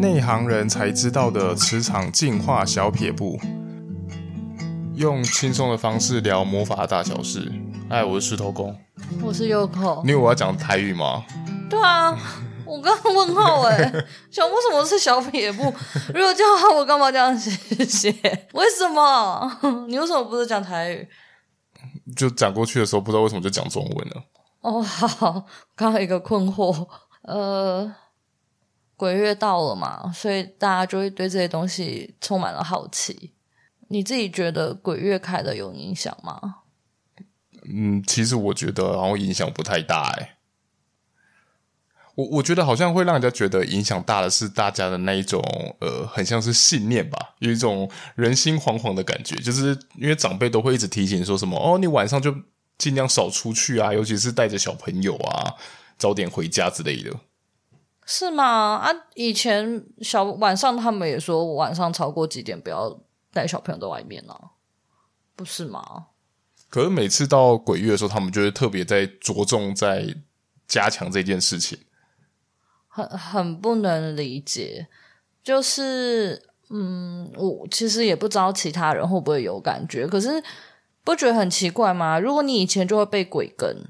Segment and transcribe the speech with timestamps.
[0.00, 3.38] 内行人才知道的磁场净化小撇步，
[4.94, 7.52] 用轻松的方式聊魔法大小事。
[7.90, 8.74] 哎，我是石头公，
[9.22, 10.02] 我是 Yoko。
[10.02, 11.22] 你以为我要讲台语吗？
[11.68, 12.16] 对啊，
[12.64, 13.76] 我刚刚问号哎，
[14.32, 15.64] 想为什么是小撇步？
[16.14, 17.50] 如果叫好，我干嘛这样写
[17.84, 18.10] 写？
[18.54, 19.86] 为什么？
[19.86, 21.06] 你为什么不是讲台语？
[22.16, 24.22] 就讲过去的时候，不知道为什么就讲中文了。
[24.62, 25.44] 哦，好，
[25.76, 26.88] 刚刚一个困惑，
[27.24, 27.94] 呃。
[29.00, 33.32] 鬼月到了嘛，所以大家就会对这些东西充满了好奇。
[33.88, 36.56] 你自己觉得鬼月开的有影响吗？
[37.74, 40.36] 嗯，其实我觉得好像影响不太大哎。
[42.14, 45.42] 我我觉得好像会让人家觉得影响大的是大家的那一种
[45.80, 52.34] 呃，很像是信念吧，有一种人心惶惶的感觉，就是因为长辈都会一直提醒说什么哦，你晚上就
[52.76, 55.54] 尽量少出去啊，尤其是带着小朋友啊，
[55.96, 57.10] 早点回家之类的。
[58.12, 58.44] 是吗？
[58.78, 63.00] 啊，以前小晚上他们也说晚上超过几点不要
[63.32, 64.50] 带小朋友在外面呢、啊，
[65.36, 66.06] 不是吗？
[66.68, 70.12] 可是每次到鬼月的时候，他们就会特别在着重在
[70.66, 71.78] 加强这件事情，
[72.88, 74.88] 很很不能理解。
[75.44, 80.42] 就是，嗯，我其实也不知道其他人会不会有感觉，可是
[81.04, 82.18] 不觉得很奇怪吗？
[82.18, 83.86] 如果你以前就会被鬼跟。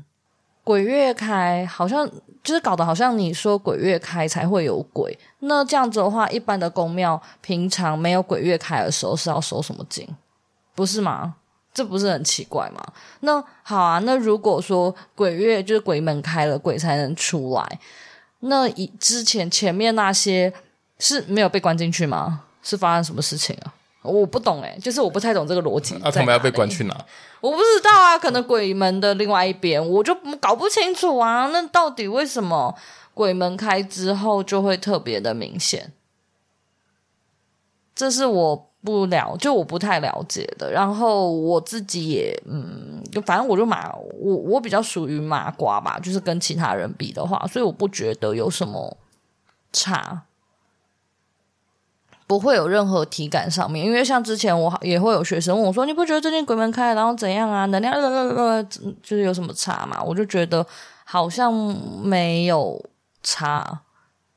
[0.71, 2.09] 鬼月开，好像
[2.45, 5.19] 就是搞得好像你说鬼月开才会有鬼。
[5.41, 10.07] 那这样子的话，一般的宫庙平常没有鬼月开的时候是要收什么金？
[10.77, 11.35] 不是吗？
[11.75, 12.81] 这不是很奇怪吗？
[13.23, 17.81] 那好啊，那如果说鬼月就是鬼门开了，鬼才能出来，
[18.39, 20.53] 那以之前前面那些
[21.01, 22.45] 是没有被关进去吗？
[22.63, 23.75] 是发生什么事情啊？
[24.03, 25.95] 我不懂诶，就是我不太懂这个逻辑。
[26.01, 27.07] 那、啊、他们要被关去哪？
[27.41, 31.49] 我不知道啊，可能鬼门的另外一边，我就搞不清楚啊。
[31.53, 32.75] 那到底为什么
[33.13, 35.93] 鬼门开之后就会特别的明显？
[37.95, 40.73] 这是我不了，就我不太了解的。
[40.73, 48.97] 然后我自己也，嗯，就反正我就麻，我我比较属于麻瓜吧，就是跟其他人比的话，所以我不觉得有什么
[49.71, 50.23] 差。
[52.31, 57.67] 不会有任何体感上面，因为像之前我也会有学生问我说：“你不觉得最近鬼门开，然后怎样啊？
[57.67, 58.63] 能量呃呃呃
[59.03, 60.65] 就是有什么差嘛？”我就觉得
[61.03, 62.81] 好像没有
[63.25, 63.81] 差，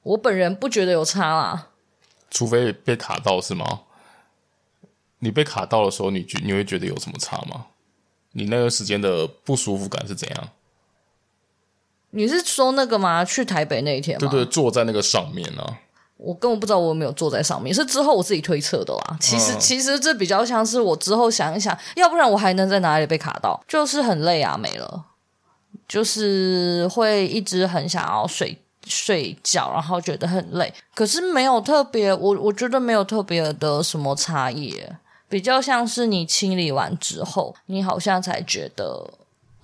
[0.02, 1.68] 我本人不觉得有差啦。
[2.32, 3.82] 除非被卡到是吗？
[5.20, 7.68] 你被卡到的时候，你觉你会觉得有什么差吗？
[8.32, 10.50] 你那个时间的不舒服感是怎样？
[12.10, 13.24] 你是说那个吗？
[13.24, 14.28] 去台北那一天吗？
[14.32, 15.78] 对对，坐在那个上面呢、
[16.24, 19.18] 我根本不知道我有没有坐在上面，是之后我自己推测的啦。
[19.20, 23.62] 其实，其实这比较像是我之后想一想，要不然我还能在哪里被卡到？
[23.68, 25.04] 就是很累啊，没了，
[25.86, 28.58] 就是会一直很想要睡
[28.88, 30.74] 睡觉，然后觉得很累。
[30.96, 34.82] 可是没有特别，我我觉得没有特别的什么差异，
[35.28, 39.06] 比较像是你清理完之后，你好像才觉得。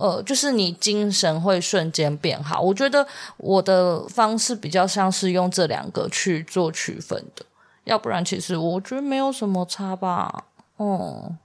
[0.00, 2.58] 呃，就是你精神会瞬间变好。
[2.58, 3.06] 我觉得
[3.36, 7.44] 我的方式比较像是用这两个去做区分的，
[7.84, 10.46] 要不然其实我觉得没有什么差吧。
[10.78, 11.36] 哦，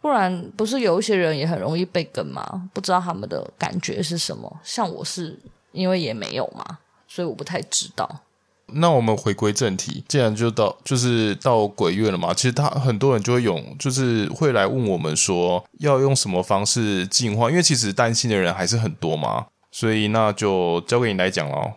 [0.00, 2.68] 不然不是有一些人也很容易被跟吗？
[2.74, 4.60] 不知道他们的感觉是什么。
[4.64, 5.38] 像我是
[5.70, 8.22] 因为也没有嘛，所以我不太知道。
[8.74, 21.74] 那我们回归正题，既然就到就是到鬼月了嘛，其实他很多人就会用，就是会来问我们说要用什么方式净化，因为其实担心的人还是很多嘛，所以那就交给你来讲喽。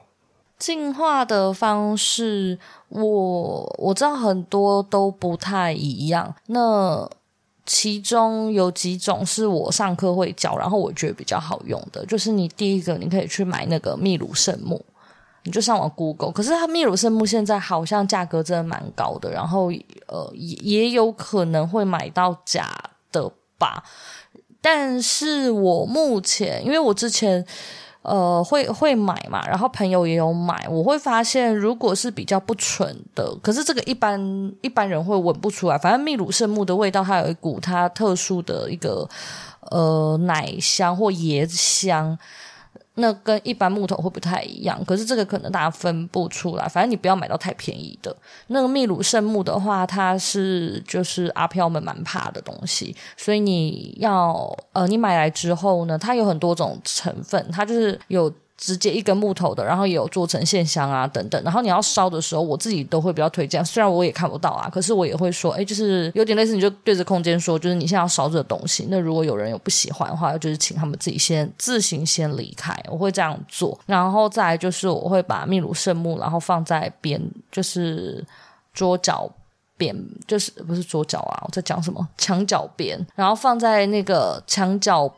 [0.58, 2.58] 净化的方式，
[2.90, 7.08] 我我知道很多都不太一样，那
[7.68, 14.84] 其中有几种是我上课会教，然后我觉得比较好用的，就是你第一个你可以去买那个秘鲁圣木。
[15.44, 19.72] 你就上网 Google，可是它秘鲁圣木现在好像价格真的蛮高的，然后
[20.08, 22.70] 呃也也有可能会买到假
[23.12, 23.84] 的吧。
[24.62, 27.46] 但是我目前因为我之前
[28.02, 34.20] 呃会会买嘛，然后朋友也有买，我会发现如果是比较不纯的，可是这个一般
[34.62, 35.78] 一般人会闻不出来。
[35.78, 39.08] 反正秘鲁圣木的味道，它有一股它特殊的一个
[39.72, 42.20] 呃奶香或椰子香。
[43.00, 46.68] 那跟一般木头会不太一样，可是这个可能大家分不出来。
[46.68, 48.16] 反正你不要买到太便宜的。
[48.48, 61.42] 那个秘鲁圣木的话，它是就是阿飘们蛮怕的东西，所以你要呃，你买来之后呢，它有很多种成分，它就是有直接一根木头的，然后也有做成线香啊等等。
[61.44, 63.64] 然后你要烧的时候，我自己都会比较推荐。
[63.64, 68.86] 虽然我也看不到啊，可是我也会说，哎，就是有点类似，你就对着空间说，就是你现在要烧这个东西。
[68.90, 72.78] 那如果有人有不喜欢的话，就是请他们自己先自行先离开。
[72.90, 73.80] 我会这样做。
[73.86, 78.22] 然后再来就是我会把秘鲁圣木，然后放在边，就是
[78.74, 79.32] 桌角
[79.78, 79.96] 边，
[80.28, 81.44] 就是不是桌角啊？
[81.46, 82.06] 我在讲什么？
[82.18, 85.10] 墙角边，然后放在那个墙角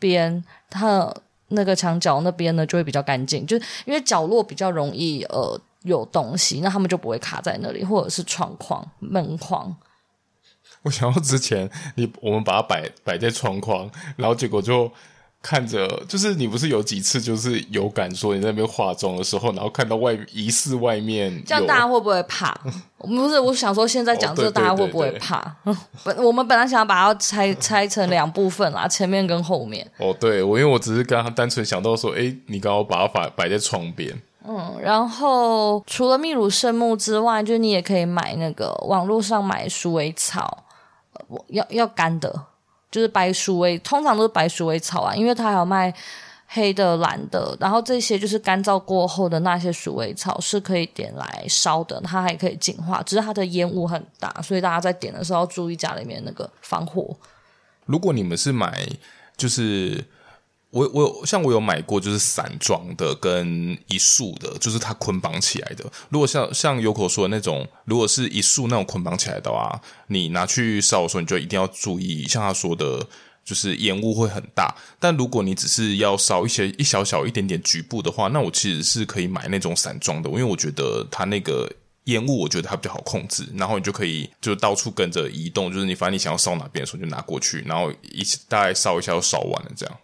[0.00, 1.14] 边，它。
[1.48, 9.76] 那个墙角那边呢，就会比较干净，就因为角落比较容易呃有东西，那他们就不会卡在那里，或者是窗框、门框。
[10.82, 14.90] 我想到之前你我们把它摆摆在窗框，然后结果就。
[15.46, 22.52] 看着，就是你不是有几次就是有感说你在那边化妆的时候，然后看到外疑似外面，这样大家会不会怕？
[22.98, 25.40] 不是，我想说现在讲这个大家会不会怕？
[26.02, 29.88] 本我们本来想要把它拆拆成两部分啦， 前面跟后面。
[29.98, 34.12] 哦，对，我因为我只是刚刚单纯想到说，哎，你刚刚把它摆摆在窗边。
[34.48, 40.64] 嗯，然后除了秘鲁圣木之外，就你也可以买那个网络上买鼠尾草，
[41.50, 42.42] 要要干的。
[42.96, 45.92] 就是白鼠尾，通常都是白鼠尾草啊，因为它还有卖
[46.46, 57.14] 黑的、蓝的，然后这些就是干燥过后的那些鼠尾草是可以点来烧的，它还可以净化，只是它的烟雾很大，所以大家在点的时候要注意家里面那个防火。
[57.84, 58.88] 如果你们是买，
[59.36, 60.02] 就是。
[60.70, 65.84] 我我有像我有买过，就是散装的跟一束的，就是它捆绑起来的。
[66.10, 73.06] 如果像像有口说的那种，如果是一束那种捆绑起来的话，你拿去烧的时候，你就一定要注意，像他说的，
[73.44, 74.74] 就是烟雾会很大。
[74.98, 81.72] 但如果你只是要烧一些一小小一点点局部的话，那我其实是可以买那种散装的，因为我觉得它那个
[82.04, 89.96] 烟雾，我觉得它比较好控制，然后你就可以就到处跟着移动，就是你反正你想要烧哪边的时候就拿过去，然后一大概烧一下就烧完了这样。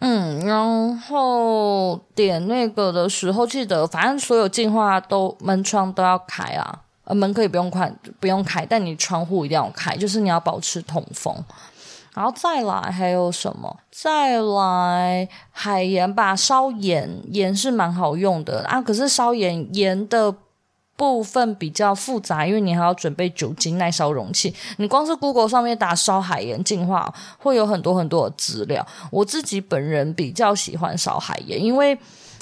[0.00, 11.34] 嗯，然后点那个的时候，记得反正所有净化都门窗都要开啊，呃，门可以不用关，不用开，但你窗户一定要开，就是你要保持通风。
[12.14, 13.76] 然后再来还有什么？
[13.90, 20.34] 再来海盐吧，烧盐，盐是蛮好用的啊，可是烧盐盐的。
[20.98, 24.52] 部分比较复杂，因为你还要准备酒精耐烧容器。
[24.78, 28.84] 你光是 Google 上面打烧海盐净化，会有很多很多的资料。
[29.12, 31.96] 我自己本人比较喜欢烧海盐，因为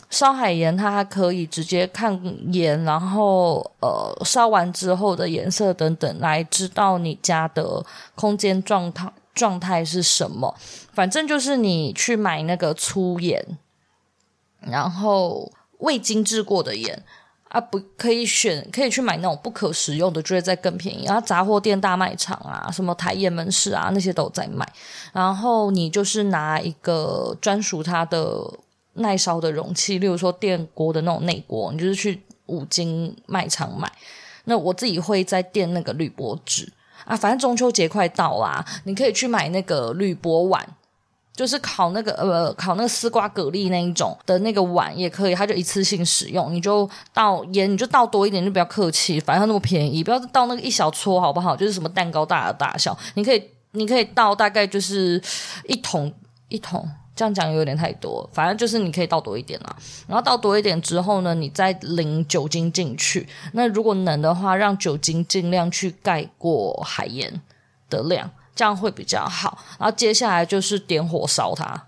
[0.08, 2.19] 烧海盐它还可以直接看
[2.50, 10.56] 盐，然后呃烧完之后的颜色等等，来知道你家的空间状态状态是什么。
[10.94, 13.59] 反正就是你去买那个粗盐，
[14.61, 17.02] 然后未精制过的盐。
[17.49, 21.05] 啊，不可以选，可以去买那种不可食用的，就会再更便宜。
[21.05, 24.67] 然后杂货店、大卖场啊，什么台盐门市啊，那些都在卖。
[25.13, 28.43] 然后你就是拿一个专属它的
[28.95, 33.91] 耐烧的容器，例如说电锅的那种内锅，你就是去五金卖场买。
[34.45, 36.73] 那我自己会在垫那个铝箔纸
[37.05, 40.67] 啊，反正中秋节快到啦，你可以去买那个铝箔碗。
[41.37, 46.53] 就是烤那个呃，烤那个丝瓜蛤蜊那一种的那个碗也可以，它就一次性使用。
[46.53, 51.55] 你就倒盐，你就倒多一点，就不要客气，反正它那么便宜，不要倒那个一小撮，好不好？
[51.55, 55.23] 就是什么蛋糕大的大小，你可以你可以倒大概就是
[55.69, 56.11] 一桶
[56.49, 59.77] 一桶，这样讲有点太多，反正就是你可以倒多一点啦。
[60.09, 63.29] 然后倒多一点之后呢，你再淋酒精进去。
[63.53, 67.43] 那如果能的话，让酒精尽量去盖过海盐
[67.91, 68.31] 的量。
[68.56, 71.81] 这样会比较好，然后接下来就是点火烧它。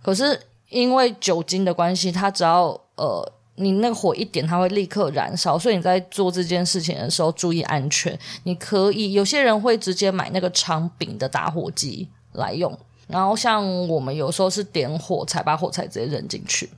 [0.00, 0.40] 可是
[0.70, 5.58] 因为酒精的关系，它只要呃你那个火一点，它会立刻燃烧。
[5.58, 8.18] 所以你在做这件事情的时候注意安全。
[8.44, 12.76] 你可以有些人会直接买那个长柄的打火机来用，
[13.08, 16.70] 然后像我们有时候是点火柴，把火柴直接扔进去。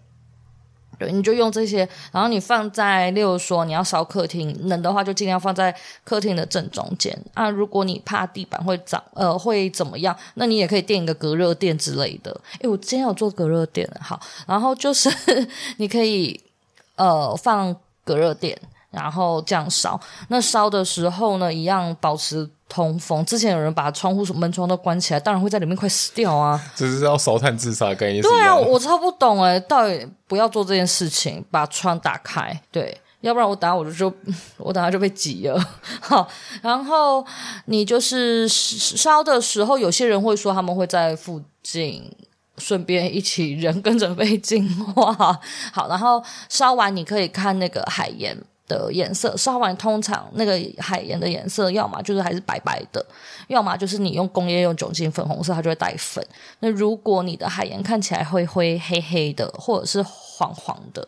[0.98, 5.74] 对，你就用这些，然后你放在，例如说你要烧客厅，冷的话就尽量放在
[6.04, 7.48] 客厅的正中间啊。
[7.48, 10.16] 如果你怕地板会脏，呃，会怎么样？
[10.34, 12.38] 那你也可以垫一个隔热垫之类的。
[12.60, 15.10] 诶，我今天有做隔热垫，好，然后就是
[15.78, 16.40] 你可以
[16.96, 17.74] 呃放
[18.04, 18.58] 隔热垫。
[18.90, 23.24] 然后这样烧，那烧的时候呢，一样保持通风。
[23.24, 26.60] 之前有人把窗户、门窗都关起来，当然会在里面快死掉啊！
[26.74, 28.22] 这是要烧炭自杀的概念。
[28.22, 34.14] 对啊，我超不懂哎，到底不要做这件事情，把窗打开，对，要不然我等下我就就
[34.58, 35.58] 我等下就被挤了。
[36.00, 36.26] 好，
[36.62, 37.24] 然后
[37.66, 42.10] 你就是烧的时候，有些人会说他们会在附近，
[42.58, 45.12] 顺便一起人跟着被净化。
[45.72, 48.36] 好，然后烧完你可以看那个海盐。
[48.66, 53.04] 的颜色，烧完通常那个海盐的颜色，要么就是还是白白的，
[53.48, 56.26] 要么就是你用工业用酒精粉红色，它就会带粉。
[56.60, 61.06] 那如果你的海盐看起来灰灰黑黑的，或者是黄黄的，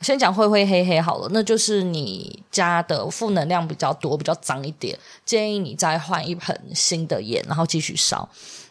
[0.00, 8.28] 先讲灰灰黑黑好了，那就是你家的负能量比较多，比较脏一点，建议你再换一盆新的盐，然后继续烧。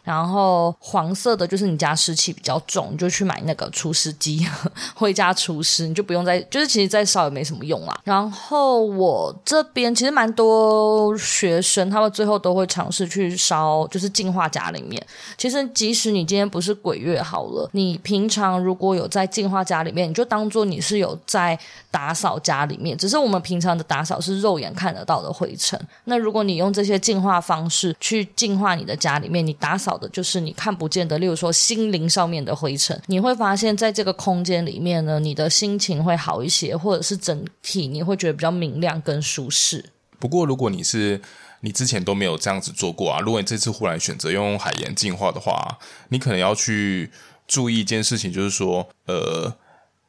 [0.08, 4.42] 然后黄色的就是你家湿气比较重，你就去买那个除湿机，
[4.96, 8.00] 回家除湿，你就不用再就是其实再烧也没什么用啦。
[8.04, 15.06] 然后我这边其实蛮多学生，他们最后都会尝试去烧，就是净化家里面。
[15.36, 21.58] 其实即使你今天不是鬼月好了，你平常如果有在净化家里面，你就当做你是有在
[21.90, 22.96] 打扫家里面。
[22.96, 25.78] 只是我们平常的打扫是肉眼看得到的灰尘。
[26.04, 29.97] 那如果你用这些净化方式去净化你的家里面，你打扫。
[29.98, 39.84] 的就是你看不见的，例如说心灵上面的灰尘，你会发现在这个空间里面呢，你的心情会好一些，或者是整体你会觉得比较明亮跟舒适。
[40.18, 41.20] 不过，如果你是
[41.60, 45.78] 你之前都没有这样子做过啊，如果你这次忽然选择用海盐净化的话，
[46.08, 47.10] 你可能要去
[47.46, 49.56] 注意一件事情，就是说，呃，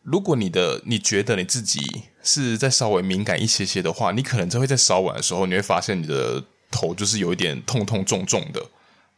[0.04, 1.80] 如果你的你觉得你自己
[2.24, 8.64] 是在稍微敏感一些些的话，你可能就会在烧完的时候，你会发现你的头就是有一点痛痛重重的。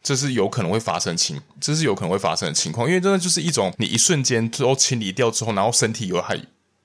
[0.02, 6.36] 这是有可能会发生情，这是有可能会发生的情况，因为真的就是一种你一瞬间之后清理掉之后，然后身体有还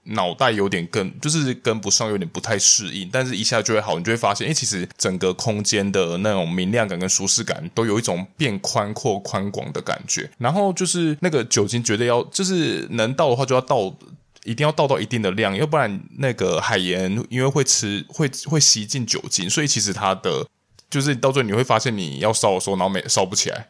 [0.04, 10.30] 脑袋有点跟就是跟不上，有点不太适应，但是一下就会好，你就会发现，哎，其实整个空间的那种明亮感跟舒适感都有一种变宽阔宽广的感觉。
[10.38, 13.94] 然后就是那个酒精绝对要，就是能倒的话就要倒，
[14.44, 20.48] 一定要倒到一定的量，要不然那个海盐因为会吃会会吸进酒精，所以其实它的。
[20.90, 23.70] 就是到最后你会发现你要烧的时候，然后没烧不起来。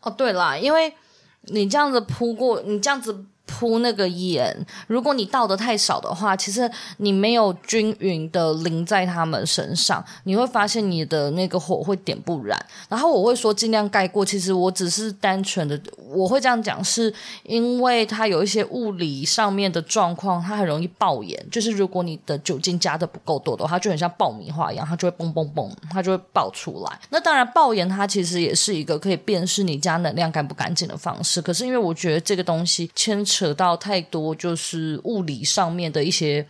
[0.00, 0.94] 哦，对啦，因为
[1.42, 3.26] 你这样子铺过，你这样子。
[3.46, 4.54] 铺那个盐，
[4.86, 12.58] 如果你倒的太少的话，其实你没有均匀的淋在他们身上，你会发现你的那个火会点不燃。
[12.88, 21.38] 然后我会说尽量盖过，其实我只是单纯的，我会这样讲，是因为它有一些物理上面的状况，它很容易爆盐。
[21.50, 27.00] 就是如果你的酒精加的不够多的话，它就很像爆米花一样，它就会嘣嘣嘣，它就会爆出来。
[27.10, 31.40] 那当然，爆盐它其实也是一个可以辨识你家能量干不干净的方式。
[31.40, 36.46] 可是因为我觉得这个东西牵扯到太多就是物理上面的一些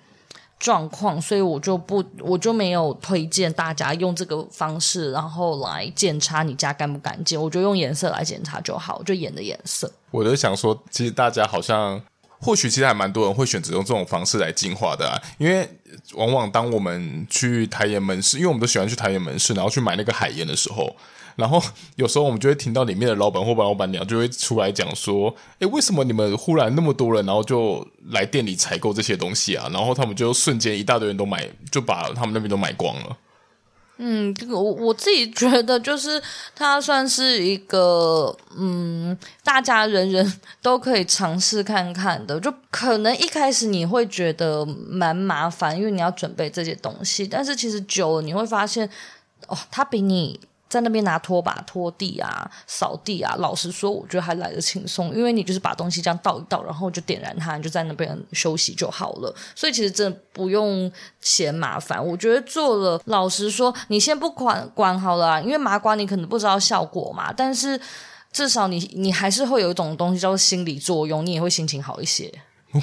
[0.58, 7.40] 状况，所以我就不，我就没有推荐大家用这个方式，然后来检查你家干不干净。
[7.40, 9.88] 我就用颜色来检查就好，就盐的颜色。
[10.10, 12.02] 我就想说，其实大家好像
[12.40, 15.68] 或许其实还蛮多人会选择用这种方式来进化的啊，因为
[16.14, 20.94] 往往当我们去台盐门市，因为我们都喜欢去台盐门市，然后去买那个海盐的时候。
[21.36, 21.62] 然后
[21.96, 33.16] 有时候我们就会听到里面的老板或老板娘就会出来讲说：“诶，为什么你们忽然那么多人，然后就来店里采购这些东西啊？”然后他们就瞬间一大堆人都买，就把他们那边都买光了。
[33.98, 36.20] 嗯，我我自己觉得就是
[36.56, 42.40] 它算是一个嗯，大家人人都可以尝试看看的。
[42.40, 48.88] 就可能一开始你会觉得蛮麻烦，因为你要准备这些东西，但是其实久了你会发现，
[49.46, 50.40] 哦，它比你。
[50.72, 59.34] 在那边拿拖把拖地啊、扫地啊，老实说，我觉得还来得轻松，因为你就是把东西这样倒一倒，然后就点燃它，你就在那边休息就好了。
[59.54, 62.02] 所以其实真的不用嫌麻烦。
[62.02, 67.78] 我觉得做了，老实说，你先不管管好了啊，因为麻瓜你可能不知道效果嘛，但是
[68.32, 72.32] 至少你你还是会有一种东西叫做心理作用，你也会心情好一些。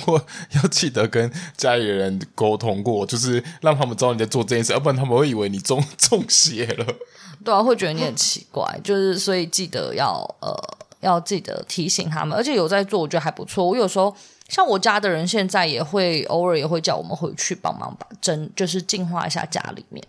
[0.05, 6.85] 我 要记得跟家里人沟通过，就是让他们知道你在做这件事，要不然他们会以为你中 中邪了。
[7.43, 10.53] 对啊，会觉得你很奇怪，就是所以记得要呃
[10.99, 13.65] 要记得提醒他们，而且有在做，我觉得还不错。
[13.65, 14.13] 我有时候
[14.49, 20.05] 像我家的人，现在也会偶尔也会叫我们回去帮忙把真，就是净化一下家里面。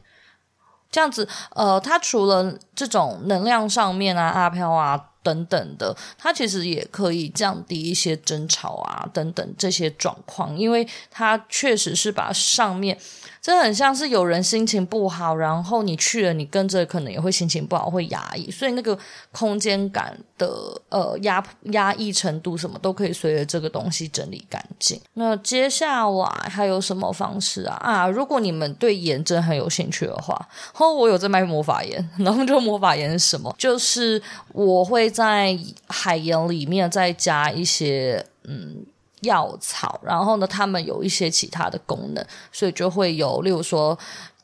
[0.90, 12.98] 这样子，呃，他除了这种能量上面啊，阿飘啊等等的，它其实也可以降低一些争吵啊等等这些状况，因为它确实是把上面。
[13.42, 18.96] 这很像是有人心情不好，然后你去了，你跟着可能也会心情不好，会压抑，所以那个
[19.32, 20.46] 空间感的
[20.90, 25.00] 呃压压抑程度什么都可以随着这个东西整理干净。
[25.14, 27.76] 那接下来还有什么方式啊？
[27.76, 30.38] 啊，如果你们对盐真很有兴趣的话，
[30.76, 33.54] 哦，我有在卖魔法盐， 然后这个魔法盐是什么？
[33.56, 34.22] 就是
[34.52, 38.86] 我会在海盐里面再加一些嗯。
[39.22, 43.98] 药草，然后呢，它们有一些其他的功能，所以就会有，例如说，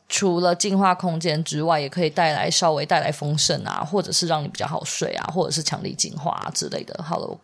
[0.07, 7.03] 除了净化空间之外，也可以带来稍微带来丰盛啊，或者是让你比较好睡啊，或者是强力净化之类的。
[7.03, 7.39] 好了，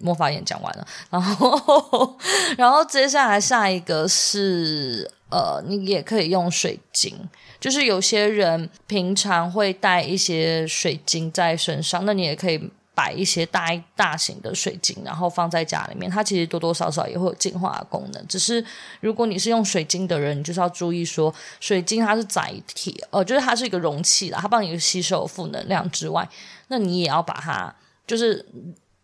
[0.00, 2.16] 魔法眼讲完了，然后
[2.56, 7.16] 然后接下来下一个是呃，你也可以用水晶，
[7.60, 12.70] 就是有些人平常会带一些水晶在身上，那你也可以。
[12.98, 18.26] 摆一些大大型的水晶，然后放在家里面，它其实多多少少也会有净化的功能。
[18.26, 18.64] 只是
[19.00, 26.28] 如果你是用水晶的人，你就是要注意说，水晶它是载体，呃，就是它是一个容器啦，它帮你吸收负能量之外，
[26.66, 27.72] 那你也要把它，
[28.04, 28.44] 就是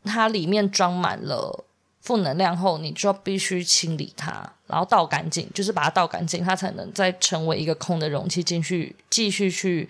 [0.03, 1.65] 它里面装满了
[2.05, 9.89] 负能量后，你就必须清理它，然后倒干净，就是把它倒干净，它才能再成为一个空的容器进去继续去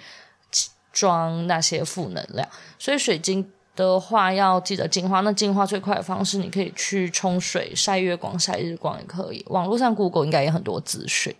[0.90, 2.48] 装那些负能量。
[2.78, 3.48] 所以水晶。
[3.76, 9.44] 的话要记得净化，那净化最快的方式，你可以去冲水、晒月光、晒日光也可以。
[9.48, 11.34] 网络上 Google 应该也很多资讯。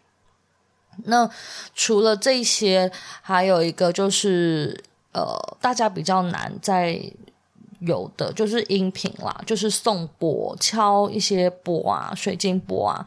[1.05, 1.31] 那
[1.77, 2.91] 除了这些，
[3.23, 7.01] 还有一个就是呃，大家比较难在
[7.87, 13.07] 有的就是音频啦，就是颂钵，敲一些钵啊，水晶钵啊。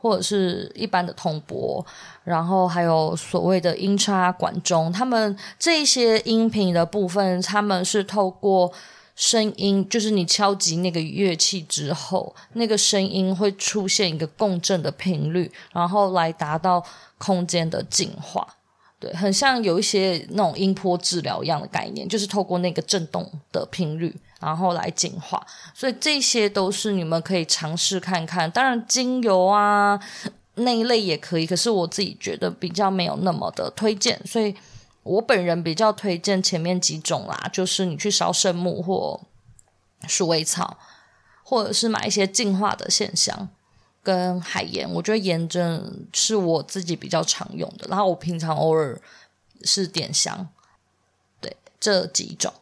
[0.00, 1.84] 或者是一般的铜钵，
[2.22, 8.72] 然后还有所谓的音叉、管钟，他们这些音频的部分，他们是透过
[9.16, 16.84] 声音，就是你敲击那个乐器之后，那个声音会出现一个共振的频率，然后来达到
[17.18, 18.46] 空间的净化。
[19.00, 25.40] 对，很像有一些那种音波治疗一样的概念，就是透过那个震动的频率，然后来净化。
[25.72, 28.50] 所以这些都是你们可以尝试看看。
[28.50, 30.00] 当然，精油啊
[30.54, 34.20] 那一类也可以，可是我自己觉得比较没有那么的推荐。
[34.26, 34.52] 所以
[35.04, 39.20] 我本人比较推荐前面几种啦，就是你去烧圣木或
[40.08, 40.76] 鼠尾草，
[41.44, 43.48] 或者是买一些净化的线香。
[44.02, 47.86] 跟海盐，我觉得盐真是我自己比较常用的。
[47.88, 49.00] 然后我平常偶尔
[49.62, 50.48] 是点香，
[51.40, 52.52] 对这几种。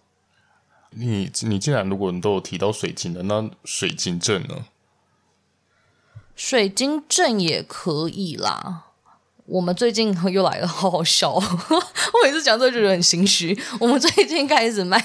[0.91, 4.67] 你你既然如果你都有提到水晶的，那水晶阵呢？
[6.35, 8.85] 水晶阵也可以啦。
[9.47, 11.33] 我们最近又来了，好好笑。
[11.33, 11.43] 我
[12.25, 13.57] 每次讲这个就觉得很心虚。
[13.79, 14.99] 我们最近开始卖。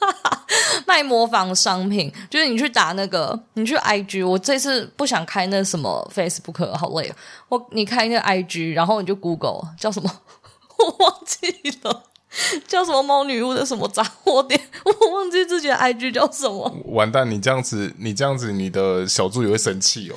[0.86, 4.26] 卖模仿商品，就是你去打那个，你去 IG。
[4.26, 7.12] 我这次不想开那什么 Facebook，好累。
[7.48, 10.10] 我你开那个 IG，然后你就 Google 叫什么，
[10.78, 12.04] 我忘记了，
[12.66, 16.72] 叫什么猫女巫的什么杂货店， 我忘记自己的 IG 叫什么。
[16.86, 20.16] 完蛋，你这样子，你这样子，你的小助理会生气哦。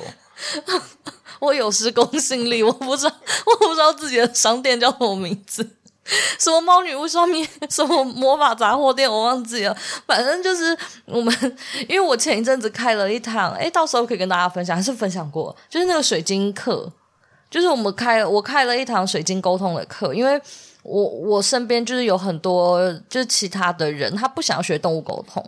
[1.40, 3.14] 我有失公信力，我不知道，
[3.46, 5.76] 我不知道自己的商店叫什么名字。
[6.38, 9.76] 什么猫女巫上面什么魔法杂货店，我忘记了。
[10.06, 11.56] 反正就是我们，
[11.88, 16.90] 因为我前一阵子开了一堂，诶，到时候可以跟大家分享，还是分享过，就是那个水晶课，
[17.50, 20.40] 就是我们开我开了一堂水晶沟通的课，因为
[20.82, 25.44] 我我身边就是有很多就是其他的人，他不想要学动物沟通。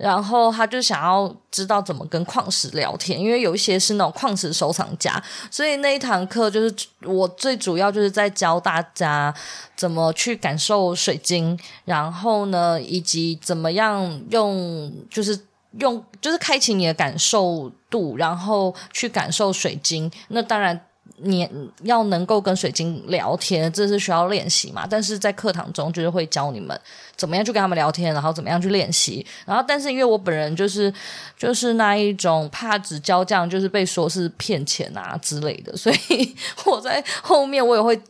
[0.00, 9.34] 然后他就想要知道怎么跟矿石聊天，因为有一些是那种矿石收藏家，所以那一堂课就是我最主要就是在教大家
[9.76, 15.38] 怎么去感受水晶，然后呢，以及怎么样用，就是
[15.78, 20.10] 用，就是开启你的感受度，然后去感受水晶。
[20.28, 20.86] 那当然。
[21.22, 21.48] 你
[21.82, 24.86] 要能够跟水晶聊天，这是需要练习嘛？
[24.88, 26.78] 但是在课堂中就是会教你们
[27.16, 29.24] 怎么样去跟他们聊天，然后怎么样去练习。
[29.44, 30.92] 然后，但是因为我本人就是
[31.36, 38.00] 就是那一种怕只教这样，就是被说是骗钱啊之类的，所以我在后面我也会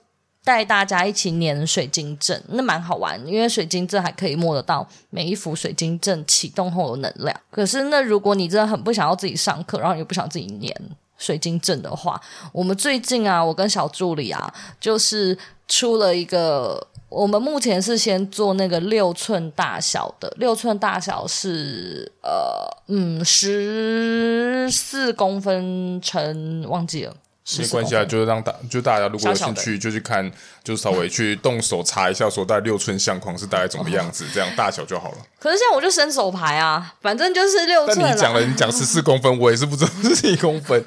[0.45, 7.41] 带大家一起粘水晶阵，那蛮好玩，因为水晶阵还可以摸得到每一幅水晶阵启动后的能量。
[7.51, 10.73] 可是那如果你真的很不想要自己上课，然后你不想自己粘。
[11.21, 27.15] 水晶阵的话，我们最近啊，我跟小助理啊，就是出了一个，我们目前是先做那个六寸大小的，六寸大小是呃嗯十四公分乘忘记了。
[27.59, 30.31] 没关系啊，就是让大就大家如果有兴趣，就去看，
[30.63, 35.19] 就稍微去动手查一下，说大概六寸相框是大概怎么样子， 这样大小就好了。
[35.39, 37.99] 可是现在我就伸手牌啊，反正就是六寸。
[38.01, 40.85] 但你讲了，你讲 十四公分，我也是不知道是几公分，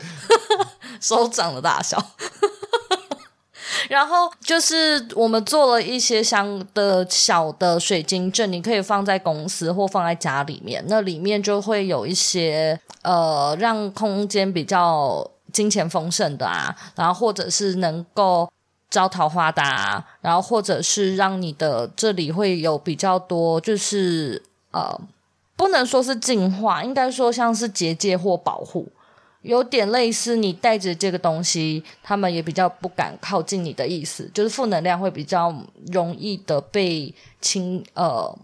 [1.02, 2.04] 手掌的大小。
[3.90, 15.30] 然后就是我们做了一些像的小的水晶阵，你可以放在公司或放在家里面，那里面就会有一些呃，让空间比较。
[15.54, 18.52] 金钱丰盛的啊，然后或者是能够
[18.90, 25.00] 招桃花的啊，然后或者是让你的这里会有比较多，就是呃，
[25.56, 28.88] 不能说是净化，应该说像是结界或保护，
[29.42, 35.54] 有点类似你带着这个东西，他们也比较不敢靠近你的意思，就是负能量会比较
[35.92, 38.36] 容易的被清，呃，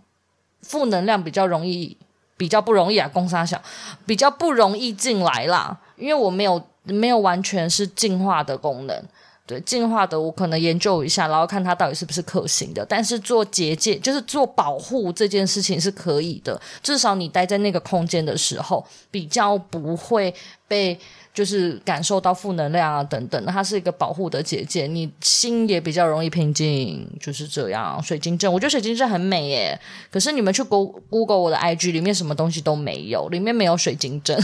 [0.61, 1.97] 负能量比较容易
[2.37, 3.61] 比较不容易啊，攻杀小
[4.05, 6.61] 比较不容易进来啦，因为我没有
[6.93, 9.03] 没有完全是净化的功能。
[9.45, 12.85] 对，净化的我可能研究一下，然后看它到底是不是可行的。
[12.87, 16.61] 但是做结界，就是做保护这件事情是可以的。
[16.83, 20.31] 至少你待在那个空间的时候，比较不会
[20.67, 20.95] 被
[21.33, 23.43] 就是感受到负能量啊等等。
[23.47, 27.99] 它是一个保护的结界，你心也比较容易平静，就是这样。
[28.03, 29.79] 水晶阵，我觉得水晶阵很美耶。
[30.11, 34.37] 可是你们去 Google 我的 IG 里面什么东西都没有，里面没有水晶阵。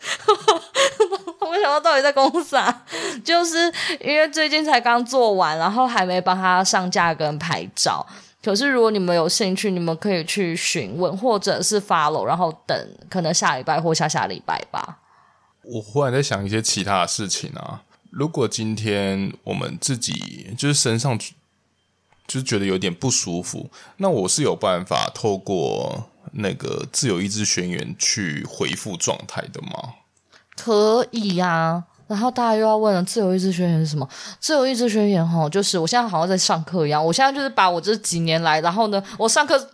[1.70, 2.84] 我想到到底在公司啊，
[3.24, 8.04] 就是因为最近才刚做完，然后还没帮他上架跟拍照。
[8.42, 12.76] 可是如果你们有兴趣，你们可以去询问或者是 follow，然后等
[13.08, 14.98] 可能下礼拜或下下礼拜吧。
[15.62, 17.82] 我忽然在想一些其他的事情啊。
[18.10, 29.94] 如果今天我们自己就是身上就是觉得有点不舒服，那我是有办法透过那个自由意志宣言去恢复状态的吗？
[30.62, 34.06] 可以呀、啊，然后大家又要问了，自由意志宣言是什么？
[34.38, 39.70] 自由意志宣言哈，就是我现在好像在上课一样，我现在就是把我这几年来，然后呢，我上课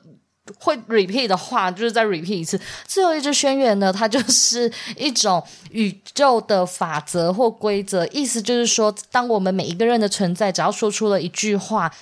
[0.58, 2.60] 会 repeat 的话，就是再 repeat 一次。
[2.86, 11.92] 自由意志宣言呢，它就是一种宇宙的法则或规则，意思就是说，当我们每一个人的存在，只要说出了一句话，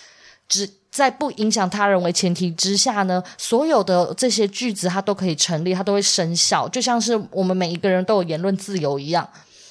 [0.46, 9.28] 只在不影响他人为前提之下呢，所有的这些句子它都可以成立，它都会生效，就像是我们每一个人都有言论自由一样。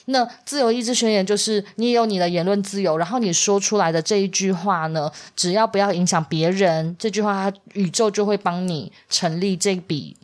[0.07, 10.17] 那自由意志宣言就是你有你的言论自由，然后你说出来的这一句话呢，只要不要影响别人，这句话它宇宙就会帮你成立这笔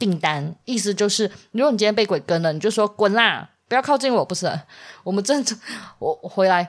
[0.00, 0.52] 订单。
[0.64, 4.50] 意思就是，如果你今天被鬼跟了，你就说滚啦，不要靠近我，不是？
[5.04, 5.46] 我们真，
[6.00, 6.68] 我回来。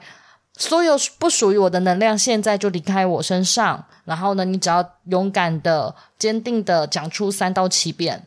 [0.58, 3.86] 所有不属于我的能量，现在就离开我身上。
[4.06, 8.26] 然后呢，你只要勇敢的、坚定的讲出三到七遍，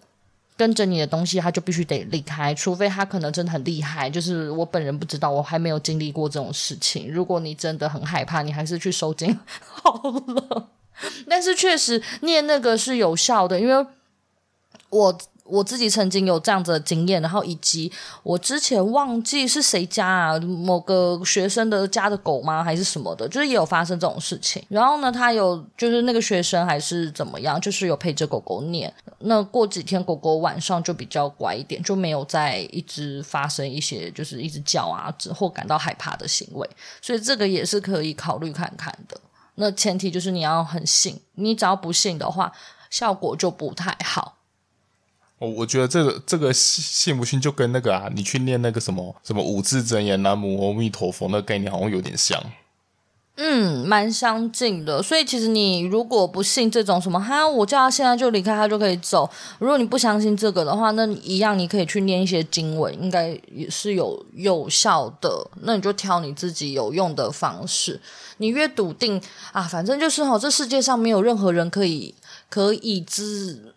[0.56, 2.54] 跟着你的东西，他就必须得离开。
[2.54, 7.12] 除非他可能真的很厉害，就是我本人不知道，我还没有经历过这种事情。
[7.12, 10.68] 如果你真的很害怕，你还是去收惊好了。
[11.28, 13.86] 但是确实念那个是有效的，因为
[14.90, 15.18] 我。
[15.44, 24.64] 我自己曾经有这样子的经验，然后以及我之前忘记是谁家啊，某个学生的家的狗吗，还是什么的，就是也有发生这种事情。
[24.70, 28.92] 然后呢，他有就是那个学生还是怎么样，就是有陪着狗狗念。
[29.18, 36.66] 那过几天狗狗晚上就比较乖一点，就没有再一直发生一些就是一直叫啊或感到害怕的行为。
[37.02, 39.20] 所以这个也是可以考虑看看的。
[39.56, 42.50] 那前提就是你要很信，你只要不信的话，
[42.88, 44.38] 效果就不太好。
[45.44, 52.42] 我我觉得这个这个信不信就跟那个啊，你去念那个什么什么五字真言、南无阿弥陀佛那个概念好像有点像，
[53.36, 55.02] 嗯，蛮相近的。
[55.02, 59.28] 所以其实你如果不信这种什么哈，我叫他现在就离开，他就可以走。
[59.58, 65.50] 如果你不相信这个的话，那一样你可以去念一些经文，应该也是有有效的。
[65.62, 68.00] 那你就挑你自己有用的方式。
[68.38, 69.20] 你越笃定
[69.52, 72.14] 啊，反正就是哈，这世界上没有任何人可以
[72.48, 73.73] 可以知。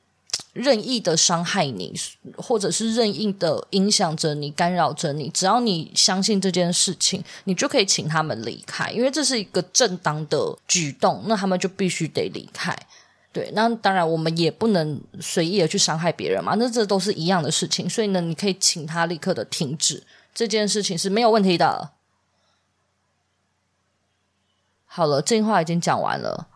[0.53, 1.93] 任意的伤害你，
[2.35, 12.75] 或者是任意的影响着你、干扰着你，只要你相信这件事情，你就可以请他们离开，因为这是一个正当的举动，那他们就必须得离开。
[13.31, 20.01] 对，那当然我们也不能随意的去伤害别人嘛，那这都是一样的事情，所以呢，你可以请他立刻的停止
[20.33, 21.91] 这件事情是没有问题的。
[24.85, 26.47] 好了，这句话已经讲完了。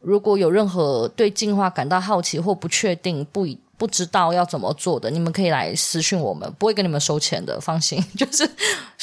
[0.00, 8.04] 如果有任何对进化感到好奇或不确定、不不知道要怎么做的，你们可以来私讯我们，不会跟你们收钱的，放心。
[8.16, 8.48] 就是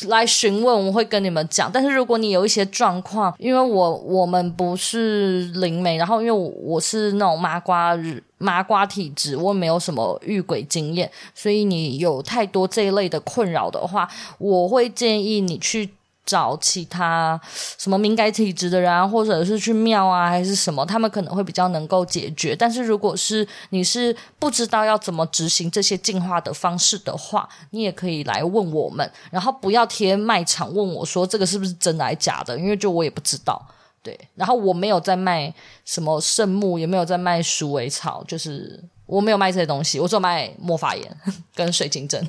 [0.07, 1.71] 来询问，我会跟你们讲。
[1.71, 7.97] 但是如果你有一些状况，因为我我们不是灵媒，然后因为我我是那种麻瓜
[8.37, 15.91] 麻瓜体质，我没有什么遇鬼经验，所以你有太多这一类的困扰的话，我会建议你去。
[16.25, 17.39] 找其他
[17.77, 22.55] 什么敏感体质的人啊，或者是去庙啊，还是什么，他们可能会比较能够解决。
[22.55, 33.61] 但是如果是你是不知道要怎么执行这些净化的方式的话，你也可以来问我们，然后不要贴卖场问我说这个是不是真的还是假的，因为就我也不知道。
[34.01, 41.17] 对，然后我没有在卖什么圣木，也没有在卖鼠尾草，就是我没有卖这些东西，我只有卖魔法盐
[41.55, 42.23] 跟水晶针。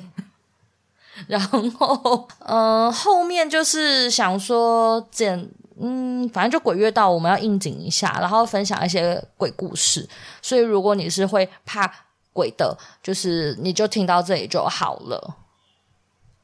[1.27, 5.49] 然后，呃，后面就是想说，简，
[5.79, 10.07] 嗯，反正就鬼月到，我们要应景一下，然后分享一些鬼故事。
[10.41, 11.91] 所以，如果你是会怕
[12.33, 15.35] 鬼的，就是你就听到这里就好了。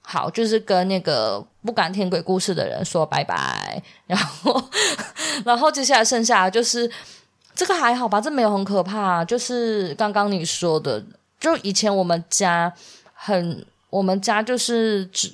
[0.02, 3.82] 好，就是跟那个不敢听鬼故事的人说拜拜。
[4.08, 4.64] 然后，
[5.46, 6.92] 然后接下来剩下就是
[7.56, 11.04] 这个还好吧，这没有很可怕，就是刚刚你说的。
[11.40, 12.74] 就以前我们家
[13.14, 15.32] 很，我们家就是只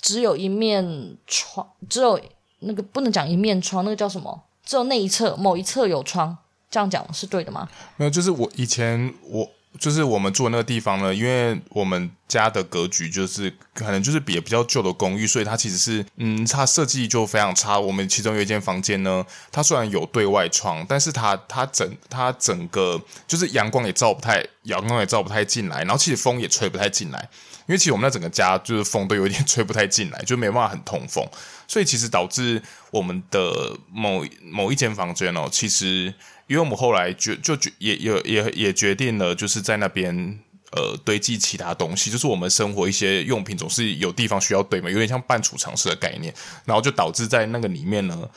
[0.00, 2.18] 只有一面窗，只有
[2.60, 4.44] 那个不能讲一面窗，那个叫什么？
[4.64, 6.36] 只有那一侧某一侧有窗，
[6.70, 7.68] 这样讲是对的吗？
[7.96, 9.50] 没有，就是我以前我。
[9.78, 17.78] 就是我们住那个地方呢，因为我们家的格局就是可能就是比比较旧的公寓，所以它其实是嗯，它设计就非常差。
[17.78, 27.28] 我们其中有一间房间呢，它虽然有对外窗，但是它它整它整个就是阳光也照不太，阳光也照不太进来，然后其实风也吹不太进来。
[27.66, 31.26] 因为其实我们那整个家就是风都有点 吹不太进来，就没办法很通风，
[31.66, 36.14] 所以其实导致我们的某某一间房间哦，其实。
[36.48, 40.38] 因为我们后来决就决也也也也决定了，就是在那边
[40.70, 46.32] 呃堆积其他东西，就是我们生活一些用品总是有地方需要堆嘛，有点像半储藏室的概念，
[46.64, 48.30] 然后就导致在那个里面呢，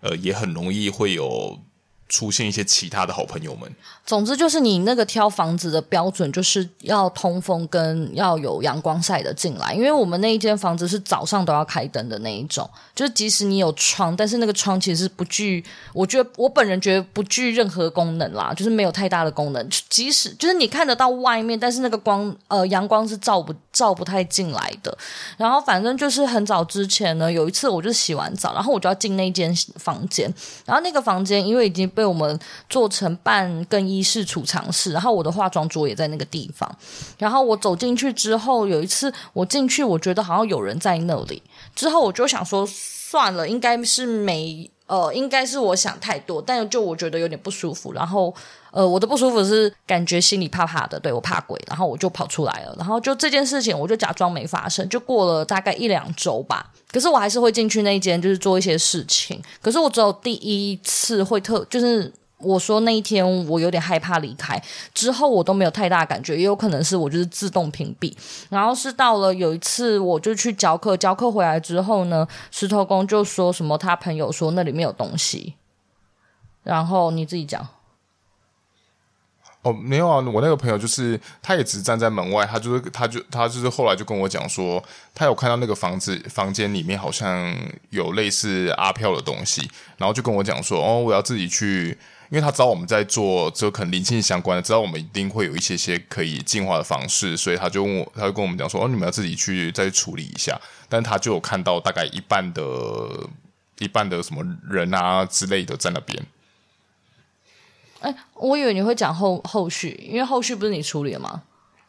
[0.00, 1.58] 呃也很容易会有。
[2.08, 3.70] 出现一些其他的好朋友们。
[4.06, 9.74] 总之就是你那个挑房子的标准，就是要通风跟要有阳光晒得进来。
[9.74, 19.68] 因为我们那一间房子是早上都要开灯的那一种，就是即使你有窗，但是那个窗其实是不具，我觉得我本人觉得不具任何功能啦，就是没有太大的功能。
[19.90, 24.96] 即使就是你看得到外面，但是那个光呃阳光是照不照不太进来的。
[25.36, 30.32] 然后反正就是很早之前呢，有一次我就洗完澡，然后我就要进那间房间，
[30.64, 31.86] 然后那个房间因为已经。
[31.98, 32.38] 被我们
[32.70, 36.72] 做成半更衣室、储藏室，然后我的化妆桌也在那个地方。
[37.18, 41.42] 然后我走进去之后，有一次我进去，我觉得好像有人在那里。
[41.74, 47.92] 之后我就想说，算了，应该是没呃，应该是我想太多，但就我觉得有点不舒服。
[47.92, 48.34] 然后
[48.70, 52.74] 呃，我的不舒服是感觉心里怕怕的，对，我怕鬼，然后我就跑出来了。
[52.78, 54.88] 然后就这件事情，我就假装没发生。
[54.88, 56.72] 就过了大概一两周吧。
[56.90, 59.40] 可是我还是会进去那一间，就是做一些事情。
[59.60, 64.62] 可是我只有第一次会特，就是我说那一天我有点害怕离开，
[64.94, 68.16] 之后我都没有太大感觉，也有可能是我就是自动屏蔽。
[68.48, 75.54] 然后是到了有一次，我就去教课，教课回来之后呢，石头公就说什么他朋友说那里面有东西，
[76.62, 77.68] 然后你自己讲。
[79.62, 87.52] 哦，没有啊，我那个朋友就是，他也只是站在门外，他就是，他就，他就是后来就跟我讲说，他有看到那个房子房间里面好像
[87.90, 91.98] 有类似阿飘的东西，然后就跟我讲说，哦，我要自己去，
[92.30, 102.62] 因为他知道我们在做这可能灵性相关的，知道我们一定会有一些些可以进化的方式，所以他就问我，他就跟我们讲说，哦，你们要自己去再去处理一下，但他就有看到大概一半的，
[103.78, 106.22] 一半的什么人啊之类的在那边。
[108.00, 111.42] 哎，我以为你会讲后后续，因为后续不是你处理了吗？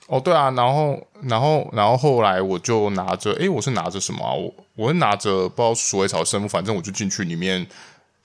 [0.08, 4.34] 哦，对啊，然后，然后，然后后来我就拿着，诶，我是拿着什么啊？
[4.34, 7.68] 我我是拿着不知道鼠尾草生木，反正我就进去里面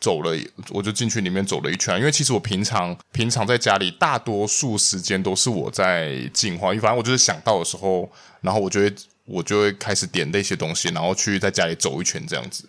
[0.04, 0.38] 走了，
[0.68, 1.98] 我就进去里面走了一圈。
[1.98, 8.10] 因为其实我平常平常在家里，大多数时间都是我在进化，因为反正我就是想到的时候，
[8.42, 12.68] 然后我就会我就会开始点那些东西，然后去在家里走一圈这样子。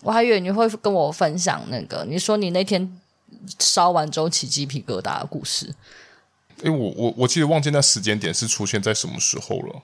[0.00, 2.98] 我还以为你会跟我分享那个，你说你那天。
[3.58, 5.74] 烧完之后起鸡皮疙瘩的故事。
[6.62, 9.82] 哎，我我我记得忘记那时间点是出现在什么时候了。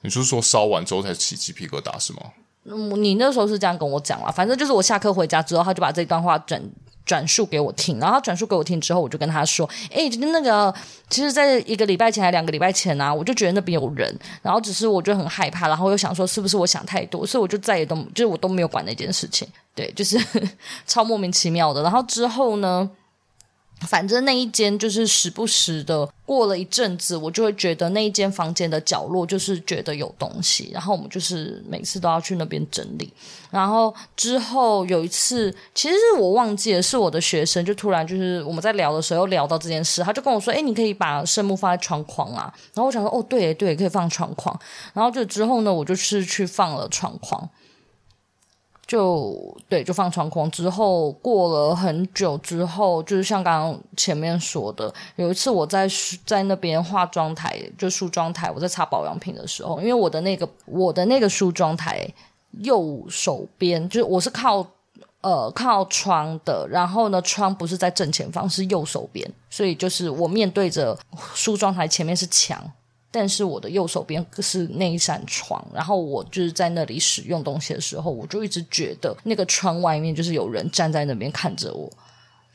[0.00, 2.20] 你是说烧完之后才起鸡皮疙瘩是吗？
[2.64, 4.30] 嗯，你那时候是这样跟我讲了。
[4.30, 6.62] 反正就是我下课回家之后，他就把这段话转
[7.04, 7.98] 转述给我听。
[7.98, 10.72] 然后他转述给我听之后，我就跟他说：“哎，那个，
[11.10, 14.16] 其实在一个礼拜前还两个礼拜前啊，我就觉得那边有人。
[14.42, 20.16] 然后只是我就很害怕，然后又想说是不是我想太多，所以我就再也都就是我都没有管那件事情。”对，就是
[20.86, 21.82] 超莫名其妙的。
[21.82, 22.88] 然后之后呢，
[23.86, 30.70] 反正那一间就是时不时的，过了一阵子，我就会觉得那一间房间的角落就是觉得有东西。
[30.72, 33.12] 然后我们就是每次都要去那边整理。
[33.50, 44.58] 然后之后有一次，其实是我忘记了，是我的学生就突然就是我们在聊的时候又聊到这件事，他就跟我说：“哎，你可以把圣木放在窗框啊。”然后我想说：“哦，对对，可以放窗框。”
[44.94, 47.46] 然后就之后呢，我就是去放了窗框。
[48.92, 55.88] 就对，就放窗框之后，过了很久之后，就是像刚刚前面说的，有一次我在
[56.26, 62.06] 在那边化妆台，就梳妆台，我在擦保养品的时候，因为我的那个我的那个梳妆台
[62.58, 64.66] 右手边，就是我是靠
[65.22, 70.94] 呃靠窗的，然后呢，窗不是在正前方，是右手边，所以就是我面对着
[71.32, 72.62] 梳妆台，前面是墙。
[73.14, 81.90] 但是我的右手边是那一扇窗，然后我就是在那里使用东西的时候，我就一直觉得那个窗外面就是有人站在那边看着我，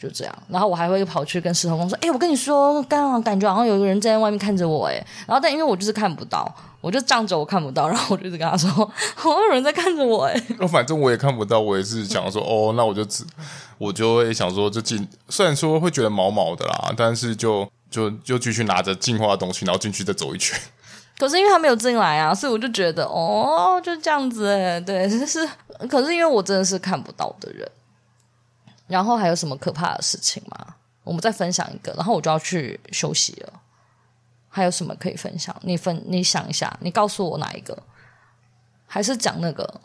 [0.01, 0.43] 就这样。
[0.49, 4.95] 然后我还会跑去跟石头公说：“哎，我跟你说，刚刚感觉好像有一个人站在外面看着我。”哎，
[5.27, 8.69] 然后但因为我就是看不到，我就仗着我看不到，然后我就一直跟他说
[9.13, 13.23] ：“好有人在看着我。”哎，反正我也看不到，我也是想说：“哦，那我就只
[13.77, 20.59] 我就会想说，就进，虽然说会觉得毛毛的啦，但是就。”就就继续拿着进化的东西，然后进去再走一圈。
[21.17, 25.47] 可是因为他没有进来啊，所以我就觉得哦，就这样子哎，对， 就是。
[25.89, 27.69] 可是因为我真的是看不到的人。
[28.87, 30.75] 然后还有什么可怕的事情吗？
[31.03, 33.53] 我们再分享一个，然后我就要去休息了。
[34.49, 35.55] 还有什么可以分享？
[35.61, 37.77] 你分，你想一下，你告诉我哪一个？
[38.87, 39.81] 还是讲那个？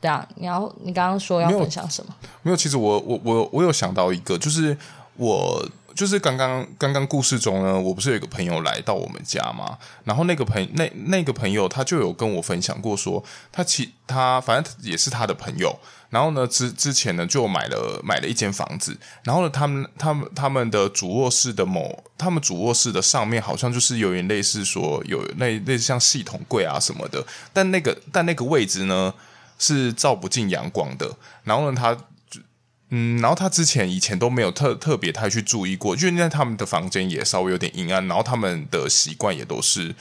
[0.00, 2.14] 对啊，你要你刚刚说要分享什么？
[2.20, 4.74] 没有，没有，其实我我我我有想到一个，就是
[5.16, 5.62] 我
[5.94, 9.78] 就是刚刚刚刚故事中呢，我不是有一个朋友来到我们家吗？
[10.04, 13.22] 然后那个朋那那个朋友他就有跟我分享过说，
[13.52, 15.78] 他其他反正也是他的朋友。
[16.10, 29.14] 然后呢，之之前呢就买了买了一间房子，然后呢，他们他们他们的主卧室的某，他们主卧室的上面好像就是有点类似说有类类似像系统柜啊什么的，但那个但那个位置呢
[29.56, 31.08] 是照不进阳光的。
[31.44, 31.96] 然后呢，他
[32.92, 39.94] 嗯，然后他之前以前都没有特特别太去注意过，因为在他们的房间也稍微有点阴暗，然后他们的习惯也都是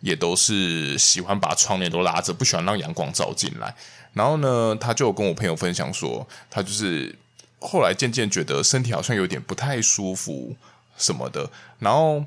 [0.00, 3.74] 也都是喜欢把窗帘都拉着，不喜欢让阳光照进来。
[4.12, 7.16] 然后呢，他就跟我朋友分享说，他就是
[7.58, 10.56] 后来渐渐觉得身体好像有点不太舒服
[10.96, 11.50] 什么的。
[11.80, 12.24] 然后，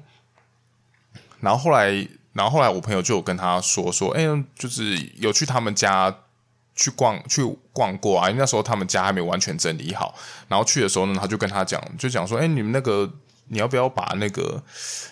[1.39, 4.23] 然后后来，然后后来我朋友就有跟他说说，哎，
[4.57, 6.13] 就是有去他们家
[6.75, 10.15] 去逛去逛过啊，因为那时候他们家还没有完全整理好。
[10.47, 13.11] 然后去的时候呢，他就跟他讲，就讲说，哎，你们那个。
[13.49, 14.63] 你要不要把那个，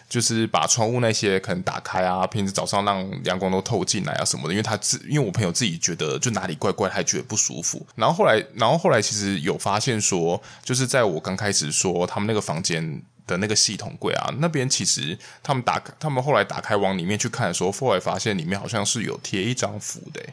[0.10, 2.26] 就是把窗户那些可能打开啊？
[2.26, 4.54] 平时早上让阳光都透进来啊什么的？
[4.54, 7.86] 因为他自，因为我朋友自己觉得就哪里怪怪，还觉得不舒服。
[7.94, 20.24] 然后后来，然后后来其实有发现说，就是在我刚开始说他们那个房间的那个系统柜啊，那边其实他们打开，他们后来打开往里面去看的时候，后来发现里面好像是有贴一张符的，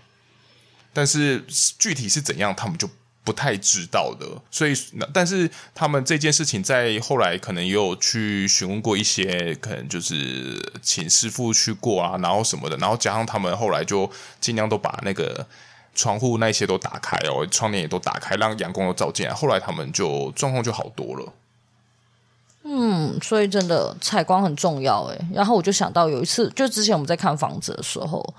[0.92, 1.44] 但是
[1.78, 2.88] 具体是怎样，他们就。
[3.24, 4.72] 不太知道的，所以
[5.12, 15.46] 但是他们这件事情在后来可能也有去询问过一些，可能就是请师傅去过啊，然后什么的，然后加上他们后来就尽量都把那个
[15.94, 19.34] 窗户那些都打开哦，窗帘也都打开，让阳光都照进来。
[19.34, 21.30] 后来他们就状况就好多了。
[22.62, 25.20] 嗯，所以真的采光很重要诶。
[25.34, 28.34] 然后我就想到有一次，就之前我们在看房子的时候。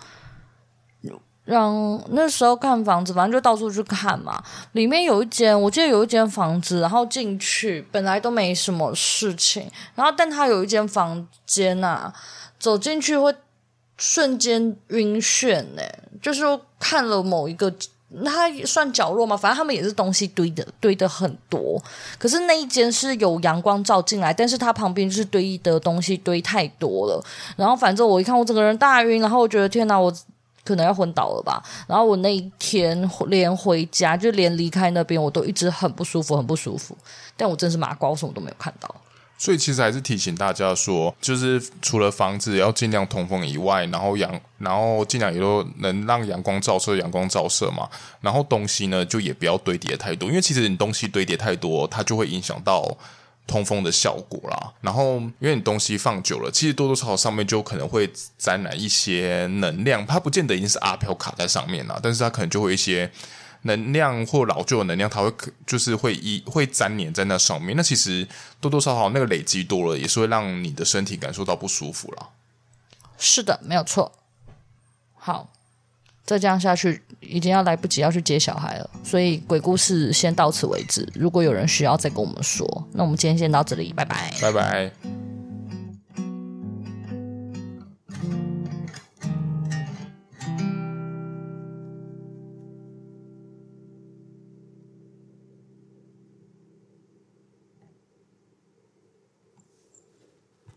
[1.50, 4.40] 让那时候看房子，反正就到处去看嘛。
[4.74, 12.14] 里面有一间，我记得有一间房子，然后进去本来都没什么事情，然后但他有一间房间啊，
[12.60, 13.34] 走进去会
[13.98, 15.82] 瞬间晕眩呢。
[16.22, 16.44] 就是
[16.80, 17.74] 看了某一个，
[18.24, 21.82] 它算角落嘛，反正他们也是东西堆的堆的很多。
[22.20, 27.26] 可是那一间是有阳光照进来，但是它旁边就是堆的东西堆太多了。
[27.56, 30.14] 然后反正我一看，我整个人大晕，然后我觉得天哪，我。
[30.64, 36.96] 可能要昏倒了吧，然后我那一天连回家，就连离开那边，我都一直很不舒服，很不舒服。
[37.36, 38.94] 但我真是麻瓜，我什么都没有看到。
[39.38, 47.88] 所以其实还是提醒大家说，就是除了房子要尽量通风以外，然后阳，然后尽量也都能让阳光照射，阳光照射嘛。
[48.20, 52.98] 然后东西呢，就也不要堆叠太多，因为其实你东西堆叠太多，它就会影响到。
[53.50, 63.12] 通风的效果啦，然后因为你东西放久了，其实多多少少上面就可能会沾染一些能量，它不见得一定是阿飘卡在上面啦，但是它可能就会一些
[63.64, 65.34] 能量或老旧的能量，它会
[65.66, 67.76] 就是会一会粘黏在那上面。
[67.76, 68.28] 那其实
[68.62, 72.30] 多多少少那个累积多了，也是会让你的身体感受到不舒服啦。
[73.18, 74.12] 是的，没有错。
[75.16, 75.52] 好。
[76.30, 81.08] 再这样下去，已经要来不及要去接小孩了，所以鬼故事先到此为止。
[81.16, 85.29] 如果有人需要再跟我们说，那我们今天先到这里，拜拜，拜拜。